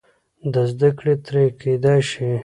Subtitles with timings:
[0.69, 2.31] زده کړه ترې کېدای شي.